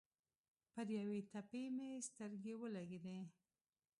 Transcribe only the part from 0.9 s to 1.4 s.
یوې